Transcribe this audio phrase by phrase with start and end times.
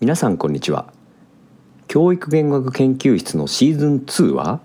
[0.00, 0.90] 皆さんこんにちは。
[1.86, 4.60] 教育言語学研究室のシーズン2は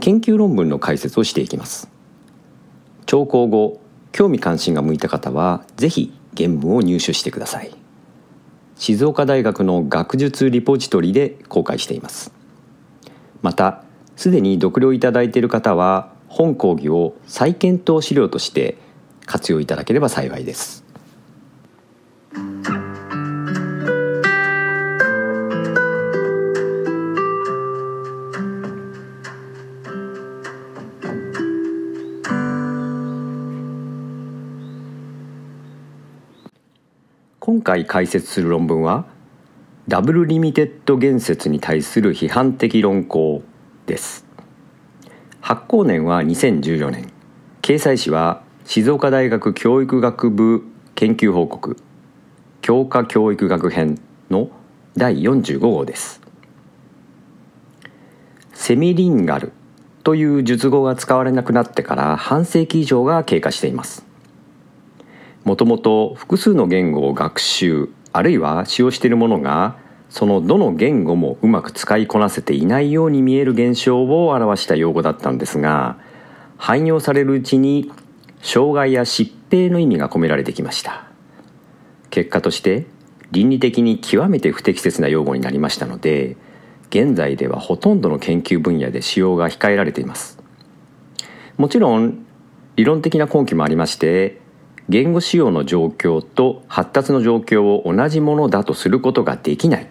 [0.00, 1.88] 研究論文の解説をしていきます。
[3.06, 3.80] 聴講後
[4.12, 7.74] 興味関心が向いた方はぜひ原文を入手してください。
[8.76, 12.34] 静岡大学の学術リポジトリで公開しています。
[13.40, 13.82] また
[14.14, 18.76] すでに読了いただいている方は本講義を再検討資料として
[19.24, 20.85] 活用いただければ幸いです。
[37.56, 39.06] 今回解説する論文は
[39.88, 43.42] ダブルリミテッド言説に対する批判的論考
[43.86, 44.26] です。
[45.40, 47.10] 発行年は2014年。
[47.62, 50.64] 掲載誌は静岡大学教育学部
[50.96, 51.78] 研究報告
[52.60, 53.98] 教科教育学編
[54.28, 54.50] の
[54.94, 56.20] 第45号です。
[58.52, 59.52] セミリンガル
[60.04, 64.05] という術語が使われなくなってから半世紀以上が経過しています。
[65.46, 69.78] もともと複数の言語を学習あるいは使用しているものが
[70.10, 75.98] そのどの言語もうまく使いこなせていないように見える現象を表した用語だったんですが
[76.58, 77.92] 汎用されるうちに
[78.42, 81.06] 障害や疾病の意味が込められてきました。
[82.10, 82.86] 結果として
[83.30, 86.36] 倫理的に極めて不適切な用語になりましたので
[86.90, 90.40] 現在ではほとんどの研究分野で使用が控えられています。
[91.56, 92.26] もちろん
[92.74, 94.40] 理論的な根拠もありまして
[94.88, 99.88] 言語使用の状況と発達の状況を同じものだとすることができない。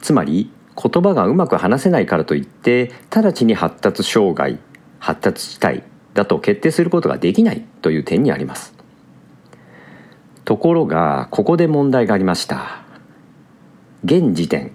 [0.00, 4.58] つまり言葉がうまく話せないからといって直ちに発達障害
[4.98, 5.82] 発達地帯
[6.14, 8.74] だと決定することができないという点にあります。
[10.44, 12.82] ところがここで問題がありました。
[14.04, 14.72] 現時点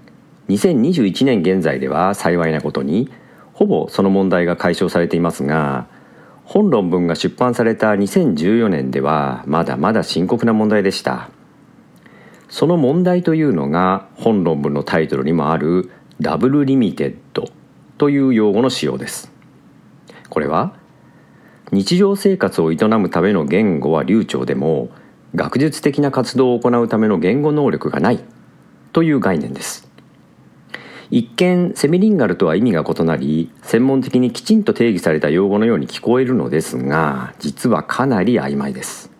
[0.49, 3.09] 2021年現在では幸いなことに
[3.53, 5.87] ほぼその問題が解消されていますが
[6.45, 11.29] 本論文が出版された2014年ではまだまだ深刻な問題でした。
[12.49, 15.89] その問題というのが本論文のタイトルにもある
[16.21, 17.49] ダブルリミテッド
[17.97, 19.31] という用語の使用です。
[20.29, 20.75] これは
[21.71, 24.89] 日常生活を営むための言語は流暢でも
[25.33, 28.19] 学術的な活動を行うための言語能力がない
[28.91, 29.92] という概念です。
[31.15, 39.11] 一見セミリンガルとは意味が異なり専門的にきちんと定義された用語のように聞こえるのですが実はかなり曖昧です。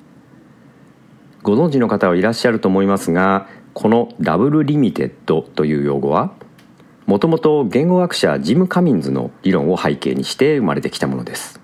[1.44, 6.34] ご存知の方はいらっしゃると思いますがこのダブルリミテッドという用語は
[7.06, 11.62] もともと言語学者ジム・カミンズの理論を背景にして生まれてきたものです。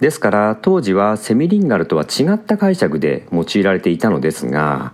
[0.00, 4.92] ですから当時はセミリンガルとは違った解釈で用いられていたのですが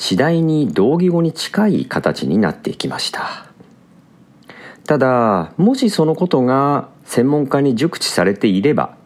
[0.00, 3.44] 次第に同義語に近い形になっていきました。
[4.86, 8.96] ただもしそのことが専門家に熟知されていれば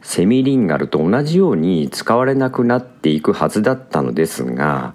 [0.00, 4.94] セミリンガルと同じように使われなくなっていくはずだったのですが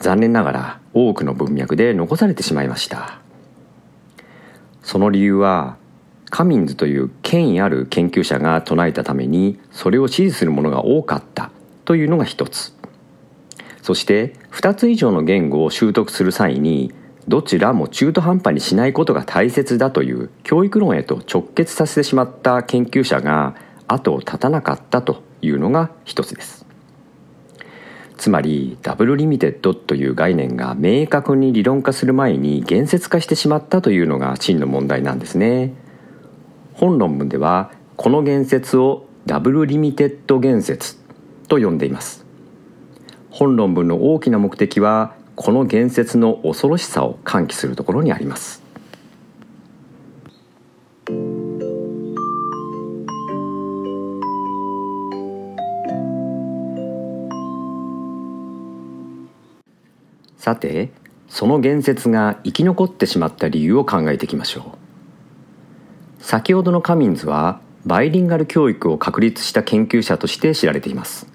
[0.00, 3.20] 残念ながら多くの文脈で残されてしまいました。
[4.82, 5.76] その理由は
[6.30, 11.52] カミンズという権威ある研究者が唱えたためにそれを支持する者が多かった
[11.84, 12.79] というのが一つ。
[13.82, 16.92] そして2つ以上の言語を習得する際に
[17.28, 23.54] どちらも中途半端にしないことが大切だという教育論へと直結させてしまった研究者が
[23.86, 26.66] 後を絶たなかったというのが一つです。
[28.16, 35.72] つまりダブルリミテッドという概念が明確に理論化する前に言説化してしまったというのが真の問題なんですね。
[36.74, 40.96] 本論文ではこの言説をダブルリミテッド言説
[41.48, 42.19] と呼んでいます。
[43.30, 48.62] 本論文の大きな目的はこの言説の恐ろしさを喚起するところにあります。
[60.36, 60.90] さて
[61.28, 64.74] その言説が生き残ってしまった理由を考えていきましょ
[66.20, 66.24] う。
[66.24, 71.29] 先ほどのカミンズはバイリンガル教育を確立した研究者として知られています。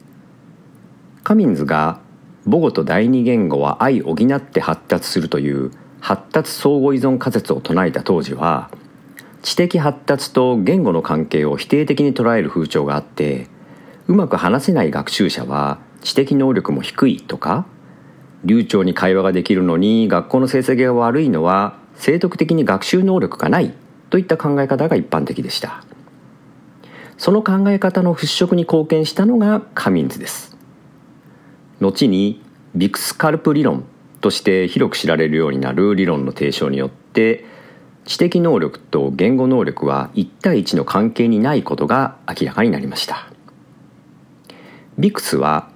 [1.25, 2.01] カミンズが
[2.43, 8.69] 母語と第二言語は相補って発達するという発達相互依存仮説を唱えた当時は
[9.41, 13.47] 知的発達と言語の関係を否定的に捉える風潮があって
[14.07, 17.65] うまく話せない学習者は知的能力も低いとか
[18.43, 23.73] 流暢に会話ができるのに学校の成績が悪いのは生徳的に学習能力がない
[24.11, 25.83] といった考え方が一般的でした。
[27.17, 30.54] その考え方の払拭に貢献したのがカミンズです。
[31.79, 32.41] 後に
[32.75, 33.85] ビクスカルプ理論
[34.21, 37.45] として広く知られるようになる理論の提唱によって
[38.05, 43.27] 知的能力と言語能力は1対1の関係にないことが明らかになりました。
[44.97, 45.69] ビクスは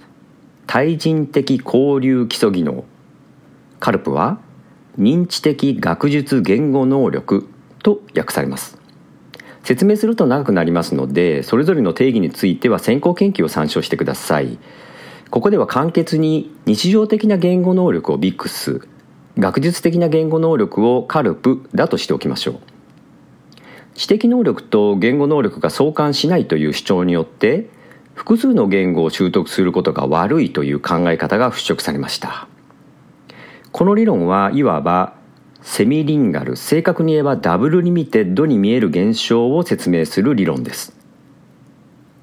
[0.68, 2.86] 対人的交流基礎技能
[3.80, 4.40] カルプは
[4.98, 7.50] 認知的学術言語能力
[7.82, 8.78] と訳されます。
[9.64, 14.58] 説明すると長くなりますのでそれぞれの定義については先行研究を参照してください。
[15.32, 18.88] ここでは簡潔に日常的な言語能力をビックス
[19.38, 22.60] 学術的な言語能力をカルプだとしておきましょう。
[23.94, 27.70] 知的能力と言語能力が相関しないという主張によって
[28.16, 32.48] 複数の言語を習得することが悪いという考え方が払拭されました。
[33.72, 35.14] この理論はいわば
[35.62, 40.98] セミリンガル正確に言えばダブルリミテッドに見える現象を説明する理論です。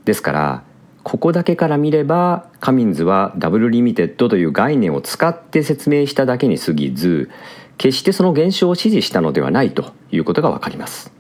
[0.05, 0.63] ですから
[1.07, 7.31] ここだけから見ればカミンズはダブルリミテッドという概念を使って説明しただけに過ぎず
[7.79, 11.13] 決してその現象を支持したのではないということがわかります。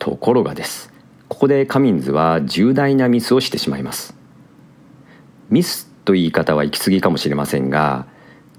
[0.00, 0.92] ところがです。
[1.28, 4.16] ここでカミンズは重大なミスをしてしまいます。
[5.48, 8.08] ミスという言い方は行き過ぎかもしれませんが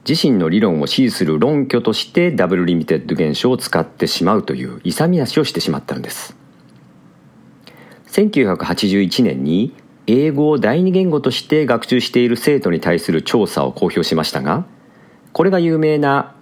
[0.08, 6.42] 自身の理論を支持する論拠としてダブルリミテッド現象を使ってしまうという勇み足をしてしまったのです。
[8.14, 9.74] 1981年に
[10.06, 14.66] 英語を第二言語として学習している生徒に対する調査を公表しましたが
[15.32, 16.36] これが有名な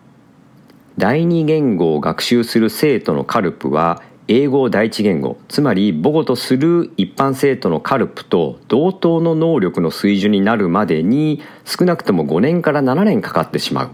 [0.97, 13.91] 第二言語を学習する生徒の CALP は英語を第一言語つまり母語とする一般生徒の CALP と同等の能力の水準になるまでに少なくとも5年から7年かかってしまう。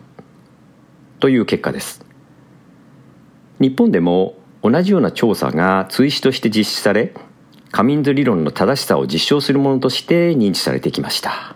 [1.20, 2.06] という結果です。
[3.60, 7.14] 日本でも同じような調査が追試として実施され
[7.72, 11.56] カミンズ理論の正しさを実証するものとして認知されてきました。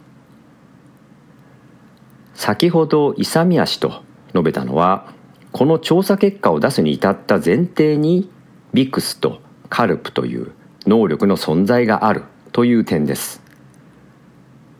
[2.33, 5.13] 先ほど勇み足と述べたのは
[5.51, 8.29] この調査結果を出すに至った前提に
[8.73, 10.51] ビクスとカルプという
[10.87, 13.41] 能力の存在があるという点です。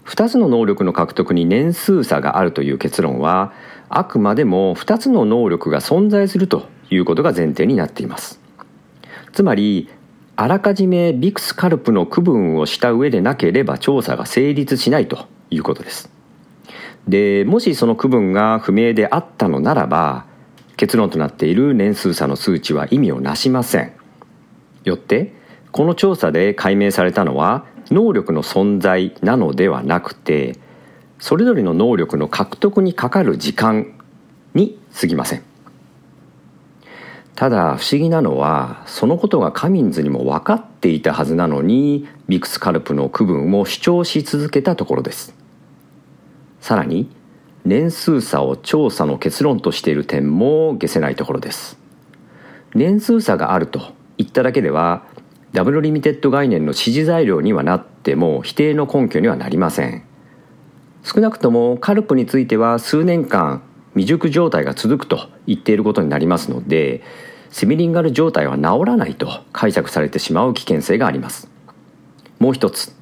[0.06, 3.54] 2つの能力の獲得に年数差があるという結論は
[3.90, 8.42] あくまでも2つの能力が存在するということが前提になっています。
[9.32, 9.90] つまり
[10.42, 16.10] あらかじめビクスカルプの区分をした上でなければ調査が成立しないということです。
[17.08, 20.26] でもしその区分が不明であったのならば
[20.78, 23.94] 結論となっている年数差の数値は意味をなしません。
[24.84, 25.32] よって
[25.72, 30.58] この調査で解明されたのは能力の存在なのではなくて
[31.20, 33.94] それぞれの能力の獲得にかかる時間
[34.56, 35.51] に過ぎません。
[37.42, 45.34] ただ不思議なのはそのことがカミンズにも分かっていたはずなのにビクスカルプの区分を主張し続けたところです。
[46.60, 47.10] さらに
[47.66, 51.80] 年数差を調査の結論としている点も消せないところです。
[52.76, 55.04] 年数差があると言っただけでは
[55.52, 60.04] ダブルリミテッド概念の支持材料にはなっても否定の根拠にはなりません。
[61.02, 63.64] 少なくとも CALP については数年間
[63.96, 67.02] 未熟状態が続くと言っていることになりますので
[67.52, 71.50] セミリンガル状態は治らないと解釈されてしまう危険性があります。
[72.40, 72.96] もう一つ。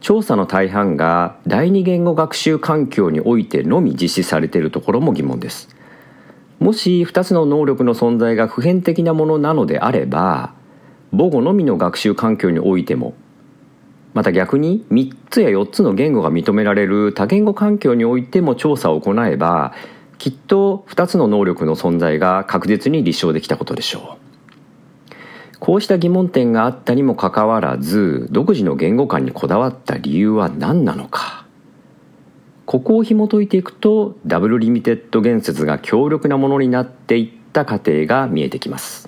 [0.00, 5.78] 調査の大半が第二言語学習環境においてのみ実施されているところも疑問です。
[6.60, 10.52] もし2つの能力の存在が普遍的なものなのであれば
[11.12, 13.14] 母語のみの学習環境においても
[14.12, 19.72] また逆に3つや4つの言語が認められる多言語環境においても調査を行えば
[20.18, 24.28] きっと2つの能力の存在が確実に立証できたことでしょう。
[25.60, 31.46] こうした疑問点があったにもかかわらず独自の言語観にこだわった理由は何なのか。
[32.66, 39.07] ここを紐解いていくとダブルリミテッド言説が強力なものになっていった過程が見えてきます。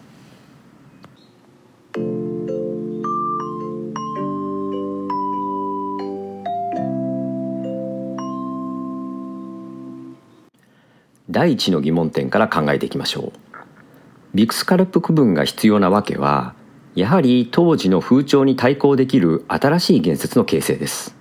[11.31, 13.33] 第一の疑問点から考えていきましょう。
[14.35, 16.55] BICS CALP 区分が必要なわけは
[16.95, 21.17] やはり当時の風潮に対抗できる新しい言説の形成です。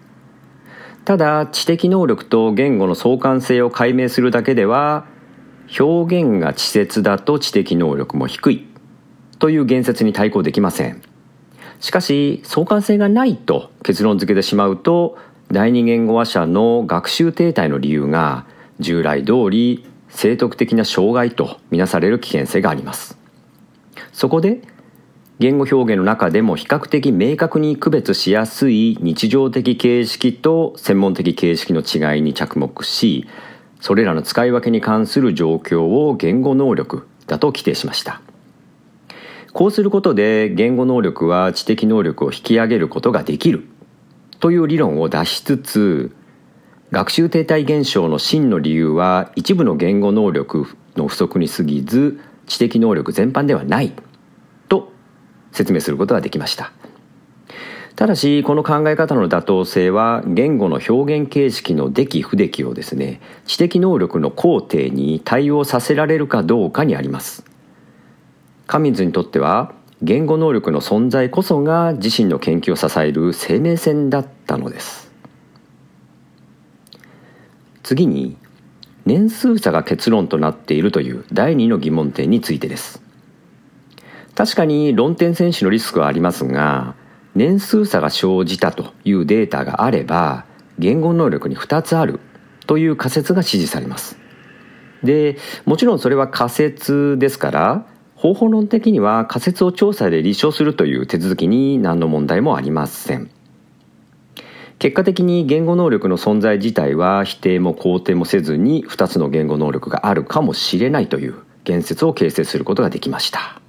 [1.06, 5.06] ただ知的能力と言語の相関性を解明するだけでは
[5.80, 8.68] 表現が稚拙だと知的能力も低い
[9.38, 11.02] という言説に対抗できません。
[11.80, 15.18] しかし相関性がないと結論付けてしまうと
[15.52, 18.46] 第二言語話者の学習停滞の理由が
[18.80, 23.18] 従来通り生徳的な障害とみなされる危険性があります。
[24.12, 24.62] そこで
[25.40, 33.26] 言語表現の中でも比較的明確に区別しやすい日常的形式と専門的形式の違いに着目し
[33.80, 38.22] それらの使い分けに関する状況を言語能力だと規定しました。
[39.54, 43.66] こうすることで言語能力は知的能力を引き上げることができる
[44.40, 46.16] という理論を出しつつ
[46.92, 50.66] 学習停滞現象の真の理由は一部の言語能力
[50.96, 53.94] の不足に過ぎず知的能力全般ではない
[54.70, 54.92] と
[55.52, 56.72] 説明することができました。
[57.96, 67.46] ただしこの考え方の妥当性は言語の表現形式の出来不出来をですね知的能力の工程に対応させられるかどうかにあります。
[68.66, 75.09] カミンズにとっては言語能力の存在こそが自身の研究を支える生命線だったのです。
[77.90, 78.38] 次に
[79.08, 83.02] 年数差が結論となっているという第2の疑問点についてです。
[84.36, 86.94] 確かに論点選手のリスクはありますが
[87.34, 90.46] 年数差が生じたというデータがあれば
[90.78, 92.20] 言語能力に2つある
[92.68, 94.20] という仮説が支持されます。
[95.04, 103.32] でもちろんそれは仮説ですから方法論的には仮説を調査で立証するという手続きに何の問題もありません。
[104.80, 113.60] 結果的に言語能力の存在自体は否定も肯定もせずに2つの言語能力があるかもしれないという言説を形成することができました。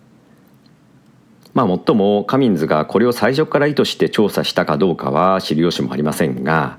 [1.53, 6.79] まあもっともカミンズがこれを最初から意図して調査したかどうかは知る由もありませんが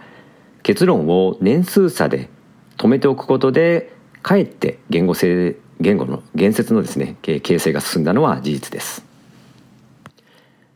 [0.63, 2.29] 結論を年数差で
[2.77, 9.10] 止めておくことでかえって言語性言語の言説のですね形成が進んだのは事実です。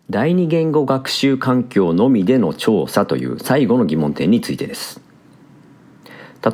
[0.08, 5.02] 第二言語学習環境のみでの調査という最後の疑問点についてです。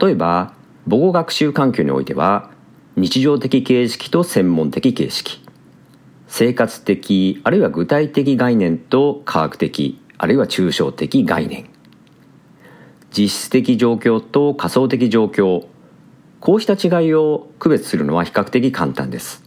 [0.01, 0.53] 例えば
[0.89, 2.49] 母語学習環境においては
[2.95, 5.43] 日常的形式と専門的形式。
[6.29, 11.65] 生活的あるいは具体的概念と科学的あるいは抽象的概念。
[13.11, 15.65] 実質的状況と仮想的状況。
[16.39, 19.40] こうした違いを区別するのは比較的簡単です。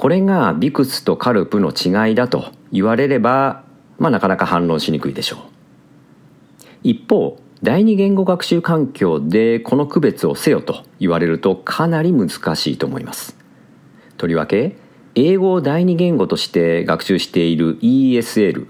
[0.00, 3.64] これがビクスとカルプの違いだと言われれば、
[3.98, 5.40] まあ、なかなか反論しにくいでしょう。
[6.82, 13.36] 一方第二言語学習環境でこの区別をせよと言われるとかなり難しいと思います。
[14.16, 14.78] とりわけ
[15.16, 18.68] 英語を第二言語として学習している ESL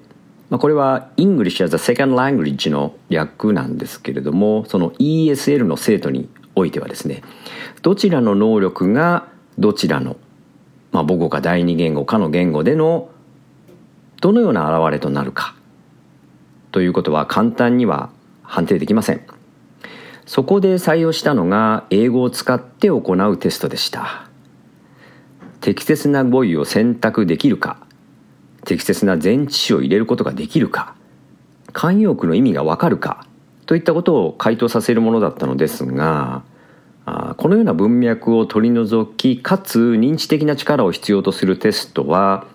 [0.48, 7.22] まあ、これは English as a Second Language の略なんですけれどもその ESL の生徒においてはですね
[7.82, 9.28] どちらの能力が
[9.60, 10.16] どちらの
[10.92, 13.10] まあ、母語か第二言語かの言語での
[14.20, 15.54] どのような現れとなるか。
[16.72, 18.10] ということは簡単には
[18.42, 19.22] 判定できません。
[20.26, 24.30] そこで採用したのが英語を使って行うテストでした。
[25.60, 27.76] 適切な語彙を選択できるか
[28.64, 30.94] 適切な前置詞を入れることができるか
[31.72, 33.26] 慣用句の意味がわかるか
[33.66, 36.42] といったことを回答させるものだったのですが
[37.36, 42.46] このような文脈を取り除きかつ認知的な力を必要とするテストは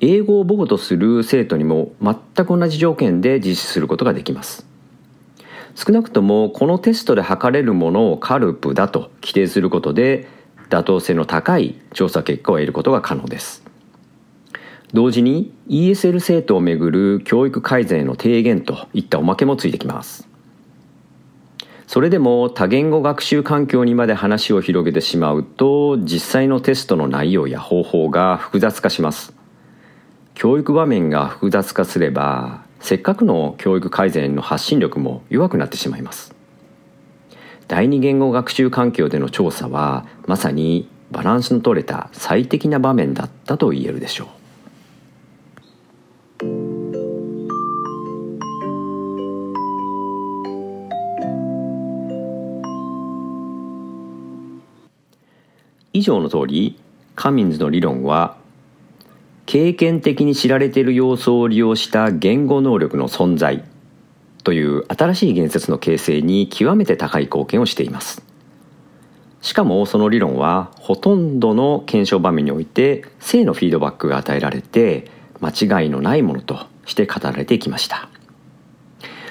[0.00, 2.14] 英語を母語とする生徒にも全
[2.46, 4.66] く同じ条件で実施することができます。
[5.74, 10.26] 少なくともこのテストで測れるものをカルプだと規定することで
[10.70, 13.64] 妥当性の高い調査結果を得ることが可能です。
[14.92, 20.28] 同時に ESL 生徒をめぐる教育改善への提言といったおまけもついてきます。
[21.88, 29.32] それでも多言語学習環境にまで話を広げてしまうと実際のテストの内容や方法が複雑化します。
[30.34, 36.34] 教育場面が複雑化すればせっかくの教育改善の発信力も弱くなってしまいます。
[37.68, 44.37] 第二言語学習環境での調査はまさにバランスの取れた最適な場面だったと言えるでしょう。
[55.98, 56.78] 以上の通り
[57.14, 58.36] カミンズの理論は
[59.46, 63.64] 経験的に知られている要素を利用した言語能力の存在
[64.44, 68.22] という新しい言説の形成に極めて高い貢献をしています。
[69.40, 78.08] しかもその理論はほとんどの検証場面において正のフィードバックが与えられて間違いのないものとして語られてきました。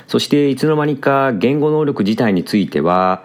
[0.07, 3.23] そしていつの間にか言語能力自体については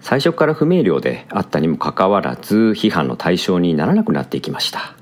[0.00, 4.94] 最初から不明瞭であったにもかかわらず批判の対象にならなくなっていきました。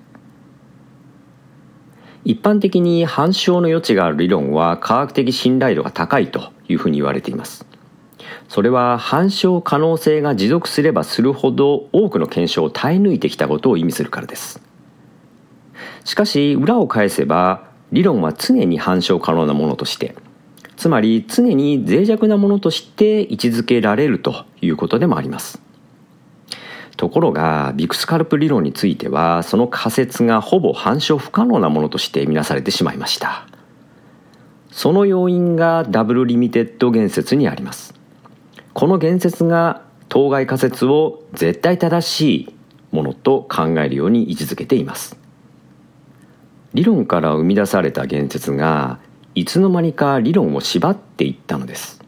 [2.24, 7.66] 一般的に反証の余地がある理論は科学的信頼度が高いというふうに言われています。
[8.48, 14.60] それは反証可能性が持続すればするほど多くの検証を耐え抜いてきたことを意味するからです。
[16.04, 20.16] しかし裏を返せば理論は常に反証可能なものとして
[20.76, 25.60] つまり常に脆弱なものとして位置づけられるということでもあります。
[26.96, 33.46] ところがビクスカルプ理論についてはその仮説がほぼ反証不可能なものとして見なされてしまいました。
[34.70, 37.94] その要因がダブルリミテッド言説にあります。
[38.72, 42.54] この言説が当該仮説を絶対正しい
[42.92, 45.16] ものと考えるように位置づけています。
[46.74, 48.98] 理論から生み出された言説が
[49.36, 52.02] いつの間にか理論を縛っていったのです。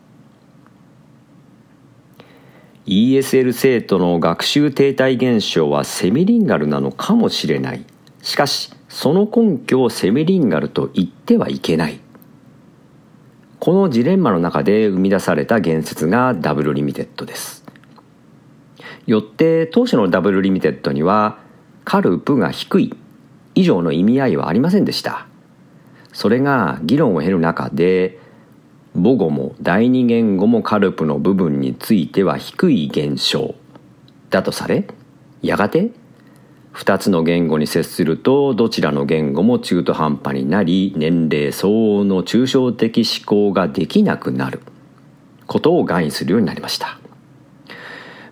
[2.86, 7.84] ESL 生徒の学習停滞現象はセミリンガルなのかもしれない。
[8.22, 12.00] しかしその根拠をセミリンガルと言ってはいけない。
[13.60, 17.62] このジレンマの中で生み出された言説がダブルリミテッドです。
[19.06, 21.38] よって当初のダブルリミテッドには
[21.84, 22.96] CALP が低い。
[23.54, 25.27] 以上の意味合いはありませんでした。
[26.12, 28.18] それが議論を経る中で
[28.94, 33.54] 母語も第二言語も CALP の部分については低い現象。
[34.30, 34.86] だとされ
[35.40, 35.90] やがて
[36.74, 44.60] 2つの言語に接するとどちらの言語も中途半端になり年齢相応の抽象的思考ができなくなる。
[45.48, 47.00] ことを概念するようになりました。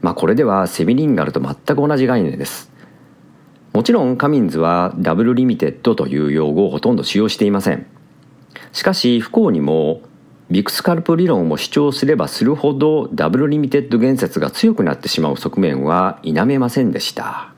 [0.02, 2.71] まあこれではセミリンガルと全く同じ概念です。
[3.76, 7.87] もちろんカミンズはダブルリミテッドという用語をほとんど使用していません。
[8.73, 10.00] しかし不幸にも
[10.50, 17.52] BICS CALP 理論を主張すればするほどダブルリミテッド言説が強くなってしまう側面は否めませんでした。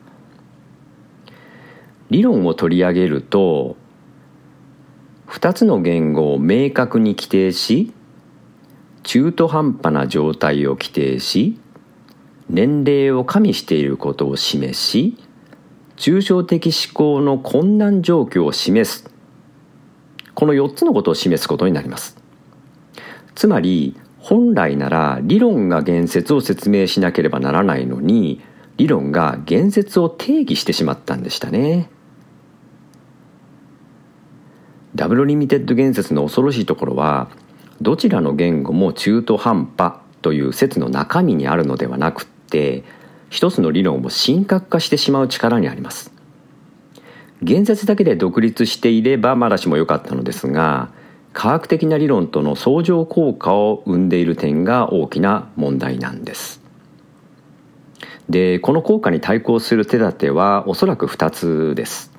[2.10, 3.76] 理論を取り上げると
[5.28, 7.92] 2つの言語を明確に規定し
[9.04, 11.60] 中途半端な状態を規定し
[12.50, 15.16] 年齢を加味していることを示し
[15.98, 19.10] 抽象的思考の困難状況を示す。
[20.34, 22.16] この4つのことを示すことになります。
[23.34, 28.40] つまり本来なら理論が言説を説明しなければならないのに
[28.76, 31.90] 理論が言説を定義してしまったんでしたね。
[34.94, 37.28] ダブルリミテッド言説の恐ろしいところは
[37.80, 42.84] どちらの言語も中途半端という説の中身にあるのではなくって
[43.30, 46.12] 一つの理論を神格化してしまう力にあります。
[47.42, 50.90] 言説だけで独立していればまだしも良かったのですが
[51.32, 56.60] 科学的な理論との相乗効果を生んでいる点が大きな問題なんです。
[58.28, 62.12] でこの効果に対抗する手立てはおそらく2つです、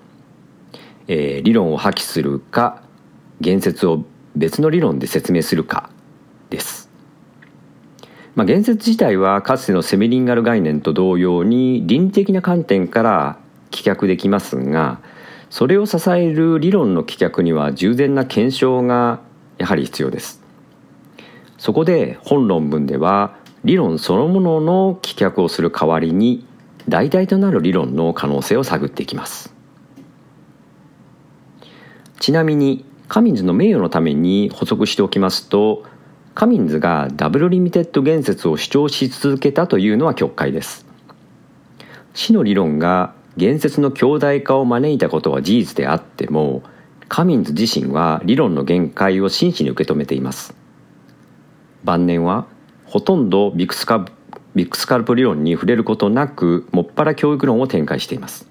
[1.07, 2.81] えー、理論を破棄するか
[3.41, 5.89] 言説を別の理論で説明するか
[6.49, 6.88] です、
[8.39, 13.37] まあ、言説自体はかつてのセミリンガル概念と同様に倫理的な観点から
[13.69, 15.01] 棄却できますが
[15.49, 19.19] それを支える理論の棄却には十全な検証が
[19.57, 20.41] やはり必要です。
[21.57, 26.45] そこで本論文では理論そのものの棄却をする代わりに
[26.87, 29.53] 代替となる理論の可能性を探っていきます。
[32.21, 35.83] ちなみにカミンズの名誉のために補足しておきますと
[36.39, 40.85] カミンズがダブルリミテッド言説を主張し続けたというのは曲解です。
[42.13, 46.63] 死の理論が言説の強大化を招いたことは事実であっても
[47.09, 50.55] カミンズ自身は理論の限界を真摯に受け止めています。
[51.83, 52.45] 晩年は
[52.85, 54.05] ほとんどビクスカ
[54.55, 58.47] ビクスカルプ理論に触れることなくもっぱら教育論を展開しています。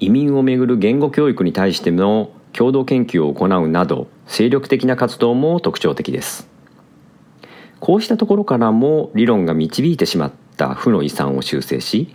[0.00, 6.50] 移民をめぐる言語教育に対しての共同研究を行うなど精力的な活動も特徴的です。
[7.82, 12.14] こうしたところからも理論が導いてしまった負の遺産を修正し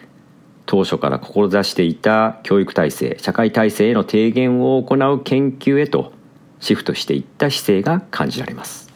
[0.65, 6.13] 当初から志していた教育体制社会体制への提言を行う研究へと
[6.61, 8.86] シフトしていった姿勢が感じられます。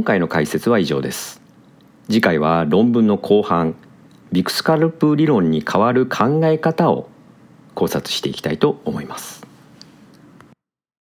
[0.00, 1.42] 今回の解説は以上です。
[2.06, 3.74] 次回は論文の後半
[4.32, 7.10] ビクスカルプ理論に代わる考え方を
[7.74, 9.46] 考察していきたいと思います。